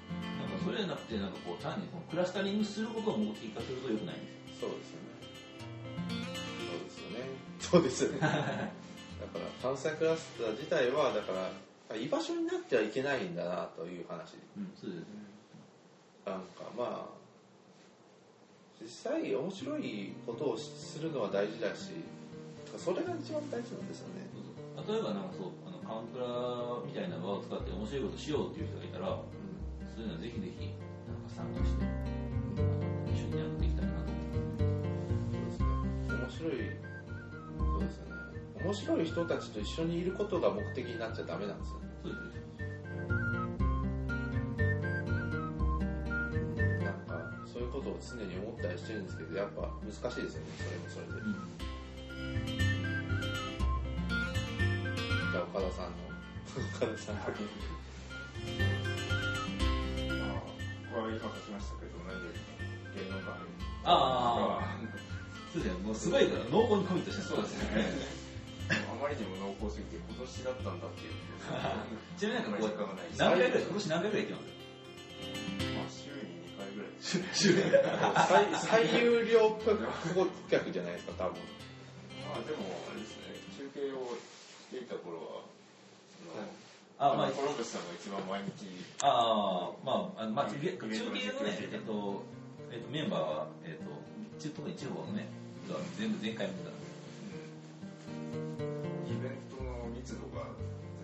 [0.09, 0.15] な
[0.47, 4.25] んかそれじゃなくて、なんかこう、単にこうクラスタリングすることを目的化すると良くないんで
[4.57, 4.69] すよ。
[4.69, 5.99] そうですよね。
[6.59, 7.29] そうですよね。
[7.61, 8.19] そうですよね。
[8.21, 8.29] だ
[9.27, 11.51] から関西クラスター自体はだか
[11.91, 14.37] ら居場所になってはいけないんだなという話。
[14.57, 15.07] うん、そうですね。
[16.25, 17.11] なんかまあ
[18.81, 21.91] 実際面白いことをするのは大事だし
[22.77, 23.89] それが一番大事なん。
[23.89, 24.29] ですよね
[24.87, 26.27] 例えばなんかそう、あのカンプラ
[26.85, 29.19] みたいな場を使って面白いことしようっていう人がいたら、
[29.95, 30.71] そういうのはぜひぜひ
[31.09, 34.07] なんか参加して、あの一緒にやっていきたいなと。
[34.07, 34.17] 思っ
[34.55, 34.65] て。
[35.29, 35.67] そうですね。
[36.15, 36.79] 面白い。
[37.59, 38.17] そうですよね。
[38.65, 41.89] 面白い人たちと一緒にいることが目的になっちゃダメなんですよね。
[42.03, 42.39] そうです
[46.85, 50.55] なんかそういうことを常に思ったりしてるんですけどやっぱ難しいですよね。
[50.63, 51.27] それもそれで。
[51.27, 51.35] うん
[55.39, 56.03] じゃあ岡田さんの
[56.75, 57.31] 岡田さんのま
[60.35, 60.43] あ、
[60.91, 62.35] 僕は今書きましたけど、何よ
[62.91, 63.39] 芸能界
[63.87, 64.75] ああ、
[65.55, 67.87] そうですね、もうすごい濃厚にコミットしてそうですね。
[68.91, 71.15] あまりにも濃厚すぎて、今年だったんだっていう。
[72.19, 76.03] ちなみになんかこう時間がない何回ぐらい、今年何回ぐらい行きます？
[77.23, 79.79] まあ、最最有料顧
[80.51, 81.39] 客じゃないですか多分。
[82.27, 84.19] まあでもあれですね中継を
[84.77, 85.49] いた頃は
[86.99, 88.69] あまあコロンブスさんが一番毎日
[89.03, 92.23] ああ、まあ、あのまあ、中継イベント中継のね、えっと、
[92.73, 93.95] えっと、メンバーは、えっと、
[94.43, 95.31] 中特に地方のね、
[95.97, 96.71] 全部全回見てた。
[99.07, 100.45] イベントの密度が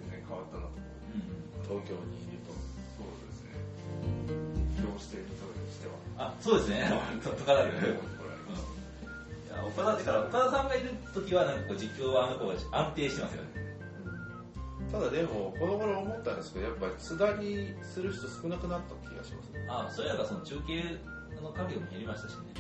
[0.03, 0.75] 全然変わったなと
[1.15, 1.25] うん。
[1.63, 2.53] 東京にいると
[2.99, 3.55] そうですね
[4.77, 6.91] 今日している人としてはあ、そうですね。
[7.23, 7.95] と高田君。
[7.95, 8.14] こ
[9.67, 13.49] 岡田だから岡田さんがいる時はなんかこう実況はあの子が安定してますよね。
[14.93, 19.67] ただでもこの頃思ったんですけどやっぱり津田にする人少なくなった気がしますね。
[19.69, 20.85] あ、そういえばその中継
[21.43, 22.55] の影も減りましたしね。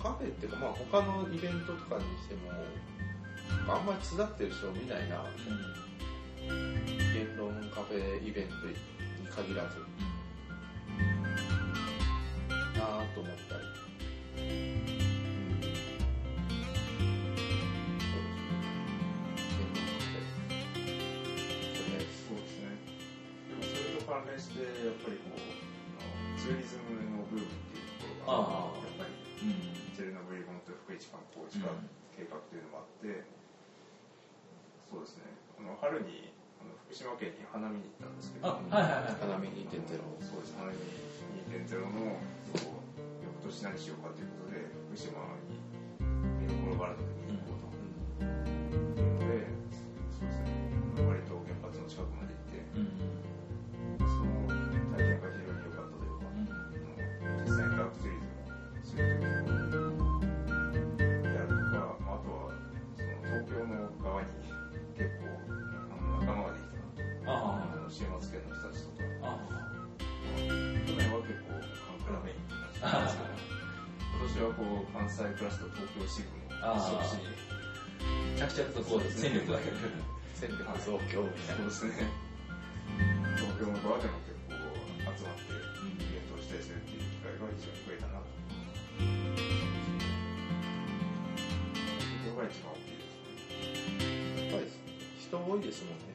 [0.00, 2.52] カフェっていうかまあ他のイベントとかにしても
[3.74, 5.24] あんまり手伝ってる人を見ないな。
[6.46, 8.74] 言論カフェイベントに
[9.26, 9.78] 限らず。
[12.78, 13.64] なぁと思ったり、
[24.18, 25.38] 関連してやっぱりこう
[26.34, 29.78] ツーリズムのブームっていうところがやっぱりうん。
[29.94, 31.70] チェルノブイリ本と福市観光地化
[32.14, 33.26] 計画というのもあって、
[34.86, 35.26] そうですね
[35.58, 36.30] あの春に
[36.62, 39.18] あの福島県に花見に行ったんですけどあ、はいはいはい。
[39.18, 40.78] 花見2.0そうです花見
[41.50, 42.14] 2.0の
[42.54, 42.78] そう
[43.42, 45.58] 翌年何しようかということで福島に
[46.38, 47.17] 見どころがあるので
[75.08, 77.16] 関西クラスと東京支部も一緒し
[78.36, 78.44] あ。
[78.44, 79.58] 着々とこう戦力が。
[80.34, 82.12] 戦力増強みたいなそうですね
[83.40, 84.54] 東京の側でも結構
[85.16, 88.30] 集まってイベントをしたりするっていう機会が非常に増えたなと
[92.22, 94.70] ここが一番大きいですねやっぱり
[95.18, 96.07] 人多いですもんね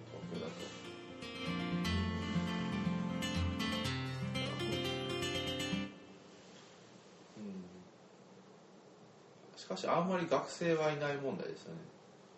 [9.63, 11.79] しかしあんまり学生はいない問題ですよね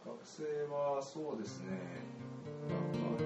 [0.06, 1.74] 学生はそうですね
[2.70, 3.18] なんか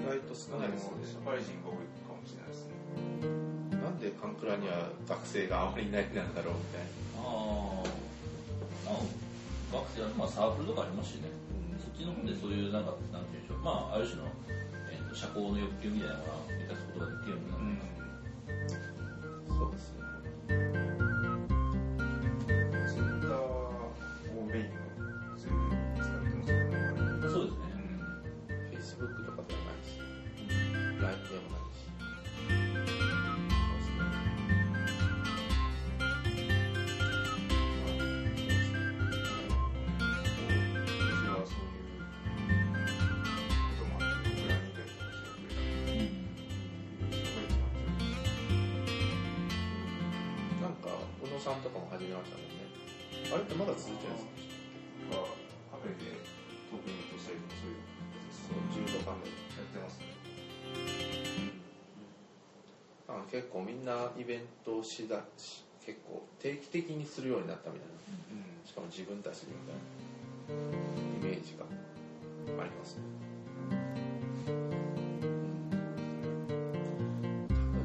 [0.00, 2.72] 外と少ないですよね社会人が多いかもしれないですね
[3.84, 6.88] なんでカンクラには学生があまりいないんだろうみたい
[7.20, 8.08] なああ。
[8.88, 11.28] まあ、学生は、まあ、サークルとかありますしね。
[11.76, 13.58] そっちの方でそういう、なんか、なんていうんでしょう。
[13.60, 14.32] まあ、ある種の、
[14.88, 16.72] えーと社交の欲求みたいなものを満た
[64.18, 67.94] イベントをしだし結構定期的にするようになったみたいな。
[68.32, 68.66] うん。
[68.66, 69.80] しかも自分たちでみたいな。
[70.50, 73.02] イメージがありますね。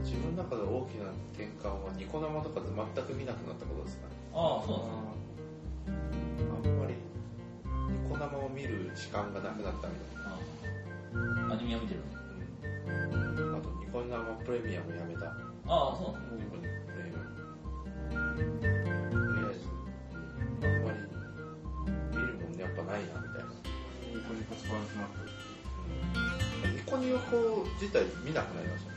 [0.04, 4.08] 自分の中で大きな転換はニコ生とかで全く見なくなったことですか？
[4.08, 4.94] ねああ、そうですね。
[5.86, 10.34] あんまりニコ生を見る時間がなくなったみたいな。
[10.34, 10.40] あ
[11.52, 11.54] あ。
[11.54, 12.06] アニメは見てるね。
[12.88, 13.56] うん。
[13.56, 16.38] あとニコ生プレミアムやめたああ、そうなんですね。
[16.38, 17.26] 自分プレミアム
[19.34, 19.60] とりあえず、
[20.62, 20.76] うん。
[20.76, 20.84] あん。
[20.84, 20.98] まり
[22.12, 22.54] 見るもん。
[22.56, 23.48] やっぱないなみたいな
[24.14, 25.24] ニコニコ使わなくなった
[26.70, 28.96] ニコニコ自体見なくなりましたね。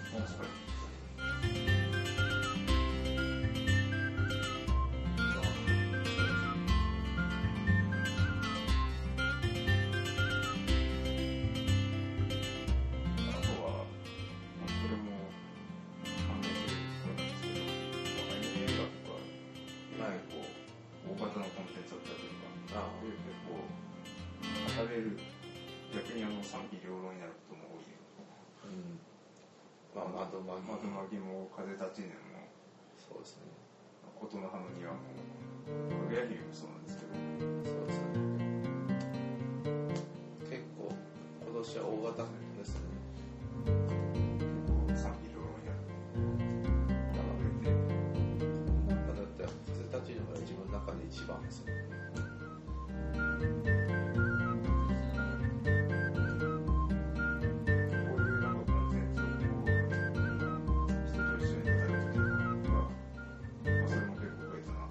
[64.07, 64.87] も結構増えたな。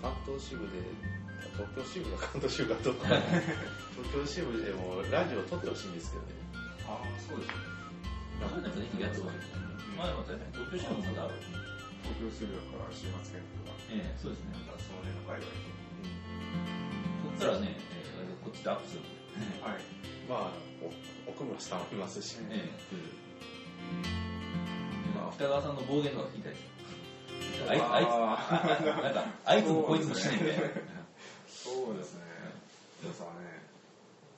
[0.00, 0.72] 関東支部で
[1.52, 3.22] 東京支部が関東支部がどうか東
[4.12, 6.32] 京支部でもラジオ撮ってほしいんですけどね
[6.88, 7.54] ああ、そうですね。
[8.48, 9.51] そういうのぜひやってほしいですね。
[10.02, 11.38] まあでも確かに東京支部もまだある。
[12.02, 14.58] 東京支部だから週末券とか、ええ、そうですね。
[14.58, 15.46] なんかその辺の界隈
[17.30, 19.22] そったらね、えーこっちでアップするんで。
[19.46, 19.62] で。
[19.62, 19.86] はい。
[20.26, 20.90] まあお
[21.30, 23.06] 奥村さんもいますしね、ええ、
[25.14, 27.70] まあ北川さんの暴言とか聞いたりして。
[27.70, 28.10] あいあいつ、
[28.90, 31.06] なんか、あいつもこいつもしねえみたいな。
[31.46, 32.26] そうですね。
[33.00, 33.62] 皆さんね、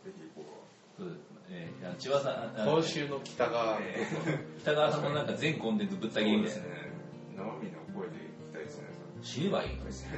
[0.05, 4.07] ぜひこう、そうですええいや千葉さん、あ今週の北川、え
[4.61, 6.63] 北川さんのなんか全コンテンツぶった切りみたいな。
[6.63, 6.69] ね。
[7.37, 8.85] 生身の声で聞きたいですね。
[9.23, 10.09] 死ねばいいのそうですね。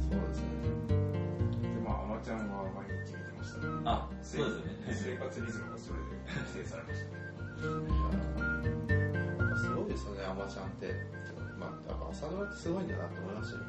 [0.00, 0.46] そうですね
[1.62, 3.64] で、まあ、アマちゃんは毎日見てましたね。
[3.84, 4.72] あ、そうですよね。
[4.92, 6.04] 生活リズムがそれで
[6.52, 7.18] 規定されました。
[7.58, 10.94] なんかすごいですよねアマちゃんって
[11.58, 13.64] まあやっぱ朝ドラってすごいんだなと思いましたよ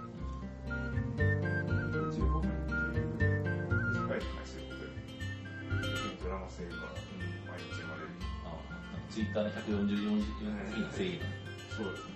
[9.10, 11.20] ツイッターの144次の正義
[11.76, 12.14] そうですね。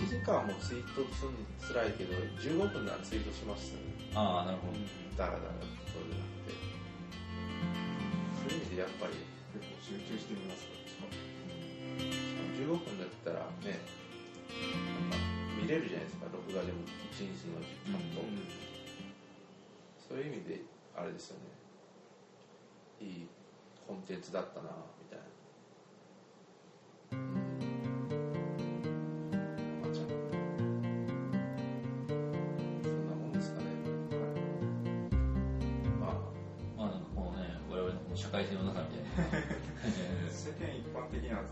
[0.00, 4.10] 1時間もツイートするのつらいけど15分ならツイートしますよね。
[4.14, 4.80] ああ、なるほど。
[5.16, 5.52] だらだら
[5.92, 6.56] そうじゃなくて。
[8.48, 9.20] そういう意味でやっぱり
[9.52, 10.72] 結構集中してみますか。
[12.56, 13.84] 15分だったらね
[15.60, 16.32] 見れるじゃないですか。
[16.32, 16.80] 録画でも
[17.12, 18.24] 1日の時間と、
[20.08, 20.64] そういう意味で
[20.96, 21.59] あれですよね
[23.00, 23.28] いい
[23.86, 24.68] コンテンツだったな
[25.00, 25.24] みたいな
[27.12, 27.18] うん
[29.82, 30.06] まあちゃん
[32.82, 33.66] そんなもんですかね
[36.00, 36.10] まあ
[36.76, 39.08] まあなんかこのね、我々のこの社会性の中みたいな。
[40.30, 41.46] 世間一般的な、例えばなんか、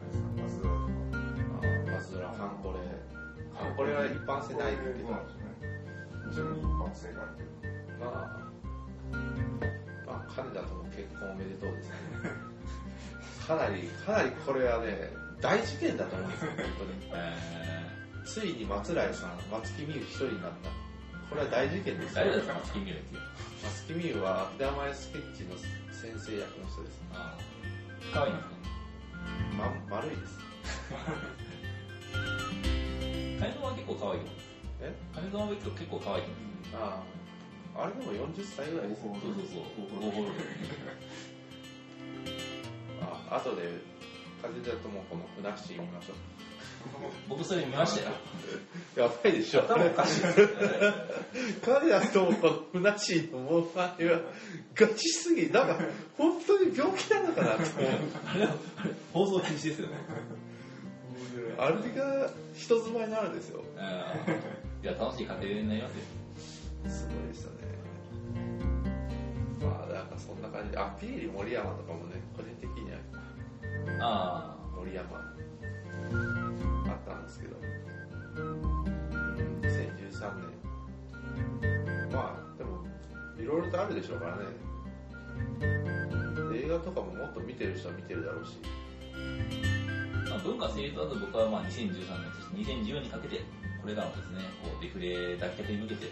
[0.00, 0.82] あれですか、マズダとか。
[2.12, 2.78] ズラファンコレ
[3.52, 5.56] ファンコレは一般世代だけなんですよね。
[6.28, 7.50] 非常に一般性があるけど。
[8.04, 8.52] まあ、ま
[10.12, 11.96] あ、金田との結婚おめでとうですね。
[13.46, 17.10] かなり、かなりこれはね、大事件だと思うんですよ、本当に。
[17.14, 17.62] え
[18.24, 20.70] ついに松平さん、松木美優一人になった。
[21.28, 23.16] これは大事件でー、す誰ですか、月見るって。
[23.64, 27.02] 松木美優は、秋田前スケッチの先生役の人です。
[27.12, 27.42] ああ。
[28.12, 28.54] 可愛いんですか
[29.58, 30.38] ま、丸いです。
[33.40, 34.26] 金沢は結構可愛いよ。
[34.82, 34.94] え？
[35.14, 36.28] 金沢は結構可愛いよ。
[36.74, 37.21] ああ。
[37.74, 39.02] あれでも40歳ぐらいです。
[39.02, 40.00] そうそうそう。
[40.00, 40.32] ゴーゴール
[43.30, 43.62] あ、後で、
[44.42, 44.62] 風の
[45.36, 46.16] ふなっしー見ましょう。
[47.28, 48.16] 僕それ見ましたよ。
[48.96, 49.62] やばいでしょ。
[49.62, 50.22] 頭おかしい。
[51.64, 52.32] 彼らと
[52.72, 54.20] ふなっしーのモノマネは
[54.74, 55.78] ガチすぎ、なんか
[56.18, 57.92] 本当に病気なのかなって思う。
[58.26, 58.54] あれは
[59.12, 59.94] 放送禁止ですよね。
[61.58, 63.62] あれが人妻になるんですよ。
[64.82, 66.21] いや、楽しい家庭になりますよ。
[66.88, 67.58] すごいですよね。
[69.60, 72.98] まあ、なんかそんな感じで、あ、ピーリ森山とかもね、個人的には
[74.00, 75.20] あ森山あ
[76.94, 77.56] ったんですけど、
[79.62, 80.62] 2013年。
[82.12, 82.84] まあ、でも、
[83.38, 84.42] いろいろとあるでしょうからね。
[86.54, 88.58] 映画とかももっと見てる人は見てるだろうし。
[90.26, 90.30] あ。
[90.30, 91.98] まあ、文化成立だと僕はまあ2013年、
[92.34, 93.40] そして2014にかけて、
[93.80, 96.06] これからもですね、こうデフレ脱却に向けて、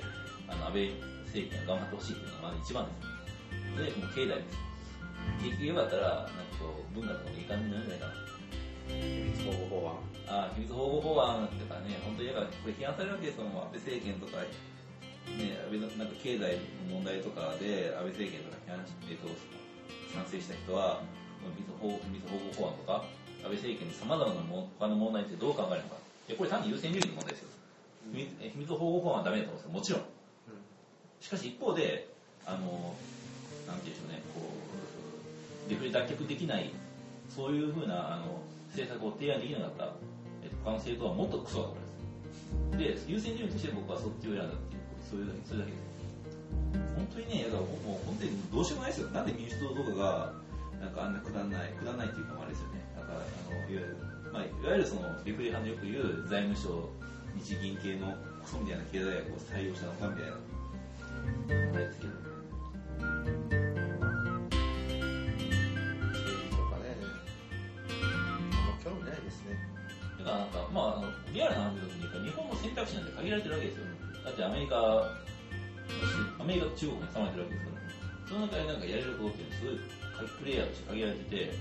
[0.50, 0.90] あの安倍
[1.30, 3.94] 政権が頑張ってほしいっていうのがまず一番です。
[3.94, 4.58] で、もう経済です。
[5.38, 8.30] 景気が良かったら、なんかこう、文化とかもいい感じになるんじゃないかな。
[8.90, 10.10] 秘密保護法案。
[10.30, 14.50] ああ秘密保護法案とかね、本当にやっぱこれ批判されるわけですよ、安倍政権とか、ね、
[15.62, 19.30] 安倍のなんか経済の問題とかで安倍政権とか批判して、えっと、
[20.10, 21.02] 賛成した人は、
[21.40, 23.06] 秘密保秘密保護法案とか、
[23.42, 25.98] 安倍政権のさまざまなも他の問題についてどう考えるのか。
[26.26, 27.54] いや、これ単に優先順位の問題ですよ。
[28.14, 30.19] 秘密秘密保護法案はダメだと思うんですよ、もちろん。
[31.20, 32.08] しかし一方で、
[32.46, 32.96] あの、
[33.68, 34.40] なんていうんでしょうね、こ
[35.66, 36.70] う、デフレ脱却できない、
[37.28, 38.40] そういうふうな、あの、
[38.72, 39.84] 政策を提案できなかった、
[40.42, 41.74] えっと、他の政党はもっとクソだか
[42.72, 43.06] らです。
[43.06, 45.90] で、優先順位として僕はそっちを選んだっていう、そういうだけそれだけです。
[46.96, 49.10] 本当にね、だからもう本当にどうしようもないですよ。
[49.10, 50.32] なんで民主党とかが、
[50.80, 52.80] なんかあんなくだんない、くだんないっていうかもあれですよね。
[52.96, 53.96] なんか、あの、いわゆる、
[54.32, 56.88] まあ、いわゆるその、リプレ派のよく言う財務省、
[57.36, 60.36] 日銀系のクソみたいな経済学を採用したのかみたいな。
[70.20, 73.84] だからなんか、まあ、あのリアルな話の時に言うと、日本の選択肢なんて限られてるわけですよ。
[74.24, 77.80] だってアメリカ、アメリカと中国に挟まれてるわけですから、
[78.28, 81.56] その中でなんかやれることっていうのはすごいプレイヤーとして限られてて、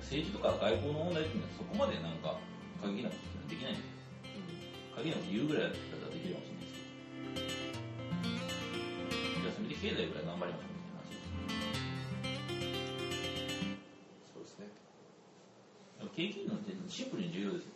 [0.00, 2.38] 政治とか外交の問題っていうのはそこまでなんか
[2.78, 3.98] 過激なことってできないんですよ。
[4.94, 5.91] 過激なこと言うぐらいだ
[9.82, 11.26] 経済ぐらい頑張りましょうみたいな話です。
[14.30, 14.70] そうですね。
[16.14, 17.74] 景気のってシンプルに重要ですよ。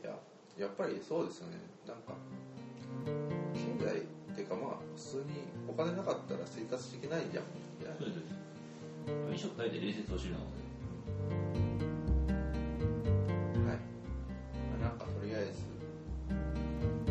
[0.00, 0.16] いや、
[0.56, 1.60] やっぱりそうですよね。
[1.84, 2.16] なんか、
[3.52, 7.52] 経済っていうかまあ、普通にお金なかったら生活できないじゃん。
[7.76, 8.24] みたいなそうです。
[9.28, 10.64] 飲食大体礼節を知るので。
[13.68, 13.84] はい。
[14.80, 15.60] なんかとりあえず、
[16.32, 17.04] うん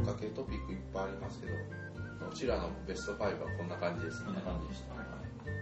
[0.00, 1.52] 文化系トピックいっぱいありますけど、
[2.30, 4.40] うちらのベスト5はこんな感じですねこんな。
[4.42, 4.96] 感じでした。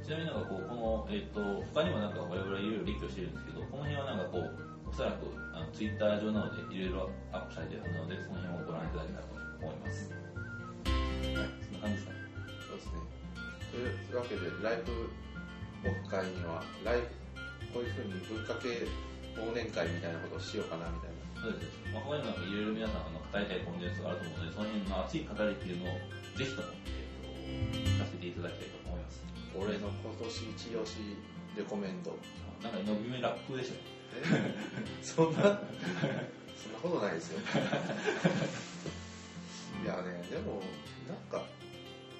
[0.04, 1.40] ちなみになんかこう、この、えっ、と、
[1.72, 4.52] 他にもなんか我々いろいろ立挙してるんですけど、この辺はなんかこう、
[4.88, 9.34] おそらくあのツイッター上なのでいろいろアップされてるはずなので、その辺をご覧いただけたらと
[9.64, 10.12] 思います。
[10.12, 12.20] はい、そんな感じですかね。
[12.68, 13.14] そうですね。
[13.72, 15.08] というわけで、ライブ
[15.88, 17.08] オフ会には、ライブ、
[17.72, 18.84] こういうふうに文化系
[19.40, 21.24] 忘年会みたいなことをしようかなみたいな。
[21.40, 21.80] そうです。
[21.92, 25.98] まあ、他にもなんかいろいろ皆さんあの語りたいコンテンツがあると思うので、その辺の熱い語りっていうのを
[26.36, 29.22] ぜひとも、えっ、と、聞かせていただきたいと思います。
[29.54, 30.96] 俺の今年一押し
[31.56, 32.18] レコメンド。
[32.62, 33.74] なんか伸び目ラップでした
[34.36, 34.54] ね。
[35.02, 35.58] そんな、そんな
[36.82, 37.40] ことないですよ。
[39.84, 40.60] いやね、でも、
[41.06, 41.46] なんか、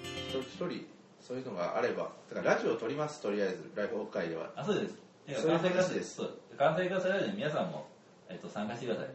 [0.03, 0.87] 一人一人、
[1.19, 4.51] そういうのがあれば、だからラジオを撮ります、とりあえず、ライブオフ会では。
[4.55, 4.95] あ、そうです。
[5.41, 6.21] そういう関西化話です。
[6.57, 7.87] 関西化されるので皆さんも、
[8.29, 9.07] えっ、と、参加してください。
[9.07, 9.09] っ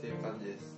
[0.00, 0.75] ていう感じです。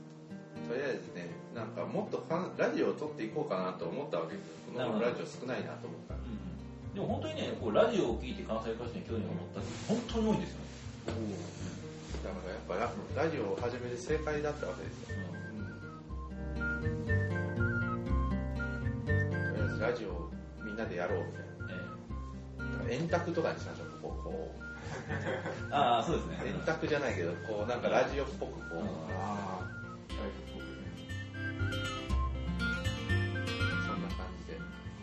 [0.69, 4.77] とりあえずね、なんかもっとファンラジオを撮っていこうかなと思ったわけですよ。
[4.77, 6.21] このラジオ少ないなと思ったら。
[6.93, 10.69] でも本当にね、こうラジオを聞いて関西化してに興味を持ったって本当に多いんですよね。
[12.21, 12.77] だからやっぱ
[13.17, 15.17] ララジオを始めて正解だったわけですよ。
[15.17, 16.61] と
[19.57, 20.29] りあえずラジオを
[20.61, 21.73] みんなでやろうみたいな。
[22.77, 24.69] だから円卓とかにしましょう、こう、こう。
[25.73, 26.41] ああ、そうですね。
[26.47, 29.68] 円卓じゃないけど、こうなんかラジオっぽくこう、ああ、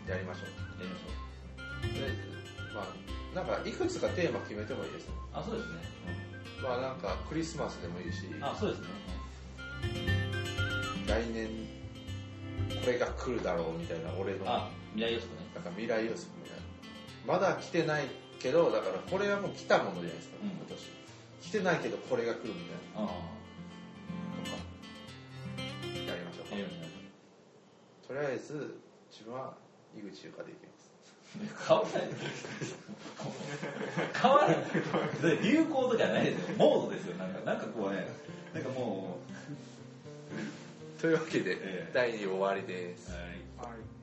[0.08, 0.46] やりましょう。
[0.80, 1.88] やりましょう。
[1.88, 2.16] とりあえず、
[2.74, 2.86] まあ、
[3.34, 5.14] なんかいくつかテーマ決めてもいいですね。
[5.32, 5.74] あ、そうですね。
[6.62, 8.86] まあなんかクリスマスでもいいし、あ、そうですね。
[11.06, 11.48] 来年
[12.80, 15.46] これが来るだろうみたいな俺のあ、未来予測ね。
[15.54, 16.64] なんか未来予測みたいな。
[17.26, 18.06] まだ来てない
[18.40, 20.90] けど、だからこれはもう来たものじゃないですか、うん今年。
[21.42, 23.12] 来てないけどこれが来るみたいなあと
[24.50, 24.56] か、
[26.08, 26.64] やりましょうあ、かや。
[26.64, 26.88] りましょ
[28.04, 28.08] う。
[28.08, 28.80] とりあえず、
[29.10, 29.54] 自分は
[29.98, 30.86] 井口優香でいきます。
[31.68, 32.08] 変わらない。
[34.22, 35.38] 変わらない。
[35.42, 36.24] 流行とかない。
[36.24, 36.54] ですよ。
[36.58, 37.16] モードですよ。
[37.16, 38.06] なんか、なんかこうね、
[38.54, 39.18] なんかも
[40.98, 41.10] う、とい。
[41.12, 43.10] うわけで、えー第2終わりです。
[43.10, 43.95] はい。